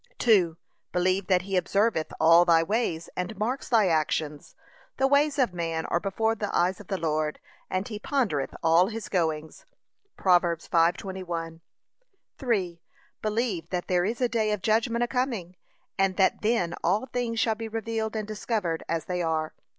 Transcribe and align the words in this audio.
2. 0.17 0.57
Believe 0.91 1.27
that 1.27 1.43
he 1.43 1.55
observeth 1.55 2.11
all 2.19 2.43
thy 2.43 2.63
ways 2.63 3.07
and 3.15 3.37
marks 3.37 3.69
thy 3.69 3.87
actions. 3.87 4.55
'The 4.97 5.05
ways 5.05 5.37
of 5.37 5.53
man 5.53 5.85
are 5.85 5.99
before 5.99 6.33
the 6.33 6.49
eyes 6.57 6.79
of 6.79 6.87
the 6.87 6.97
Lord, 6.97 7.37
and 7.69 7.87
he 7.87 7.99
pondereth 7.99 8.55
all 8.63 8.87
his 8.87 9.09
goings.' 9.09 9.63
(Prov. 10.17 10.41
5:21) 10.41 11.59
3. 12.39 12.81
Believe 13.21 13.69
that 13.69 13.85
there 13.87 14.03
is 14.05 14.19
a 14.21 14.27
day 14.27 14.49
of 14.51 14.63
judgment 14.63 15.03
a 15.03 15.07
coming, 15.07 15.55
and 15.99 16.17
that 16.17 16.41
then 16.41 16.73
all 16.83 17.05
things 17.05 17.39
shall 17.39 17.53
be 17.53 17.67
revealed 17.67 18.15
and 18.15 18.27
discovered 18.27 18.83
as 18.89 19.05
they 19.05 19.21
are. 19.21 19.53